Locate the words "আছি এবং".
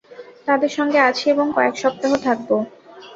1.09-1.45